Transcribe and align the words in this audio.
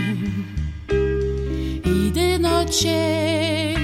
y 1.85 2.11
de 2.11 2.39
noche, 2.39 3.78